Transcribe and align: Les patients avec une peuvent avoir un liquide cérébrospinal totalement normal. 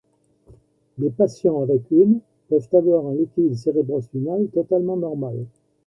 Les 0.97 1.11
patients 1.11 1.61
avec 1.61 1.83
une 1.91 2.21
peuvent 2.49 2.67
avoir 2.73 3.05
un 3.05 3.13
liquide 3.13 3.53
cérébrospinal 3.55 4.47
totalement 4.51 4.97
normal. 4.97 5.45